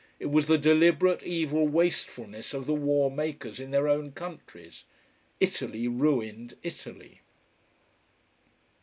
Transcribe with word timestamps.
It 0.19 0.31
was 0.31 0.47
the 0.47 0.57
deliberate 0.57 1.21
evil 1.21 1.67
wastefulness 1.67 2.55
of 2.55 2.65
the 2.65 2.73
war 2.73 3.11
makers 3.11 3.59
in 3.59 3.69
their 3.69 3.87
own 3.87 4.13
countries. 4.13 4.83
Italy 5.39 5.87
ruined 5.87 6.55
Italy. 6.63 7.21